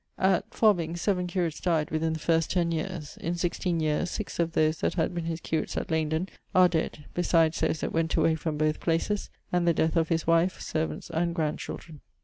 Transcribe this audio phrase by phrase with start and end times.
[0.17, 4.53] [At Fobbing, seven curates dyed within the first ten yeares]; in sixteen yeares, six of
[4.53, 8.33] those that had been his curates at Laindon are dead; besides those that went away
[8.33, 12.01] from both places; and the death of his wife [servants, and grandchildren].